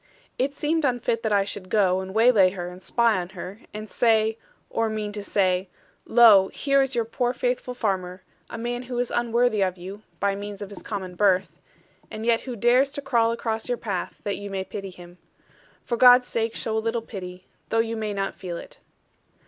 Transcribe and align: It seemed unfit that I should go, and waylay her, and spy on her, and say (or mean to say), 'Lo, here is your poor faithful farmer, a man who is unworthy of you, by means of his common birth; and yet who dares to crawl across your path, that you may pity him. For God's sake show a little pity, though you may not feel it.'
It 0.39 0.55
seemed 0.55 0.83
unfit 0.83 1.21
that 1.21 1.31
I 1.31 1.43
should 1.43 1.69
go, 1.69 1.99
and 1.99 2.11
waylay 2.15 2.49
her, 2.53 2.69
and 2.69 2.81
spy 2.81 3.19
on 3.21 3.29
her, 3.29 3.59
and 3.71 3.87
say 3.87 4.39
(or 4.67 4.89
mean 4.89 5.11
to 5.11 5.21
say), 5.21 5.69
'Lo, 6.07 6.47
here 6.47 6.81
is 6.81 6.95
your 6.95 7.05
poor 7.05 7.35
faithful 7.35 7.75
farmer, 7.75 8.23
a 8.49 8.57
man 8.57 8.81
who 8.81 8.97
is 8.97 9.11
unworthy 9.11 9.61
of 9.61 9.77
you, 9.77 10.01
by 10.19 10.33
means 10.35 10.59
of 10.63 10.71
his 10.71 10.81
common 10.81 11.13
birth; 11.13 11.59
and 12.09 12.25
yet 12.25 12.39
who 12.41 12.55
dares 12.55 12.89
to 12.93 13.01
crawl 13.03 13.31
across 13.31 13.69
your 13.69 13.77
path, 13.77 14.19
that 14.23 14.37
you 14.37 14.49
may 14.49 14.63
pity 14.63 14.89
him. 14.89 15.19
For 15.83 15.97
God's 15.97 16.27
sake 16.27 16.55
show 16.55 16.75
a 16.75 16.79
little 16.79 17.03
pity, 17.03 17.45
though 17.69 17.77
you 17.77 17.95
may 17.95 18.11
not 18.11 18.33
feel 18.33 18.57
it.' 18.57 18.79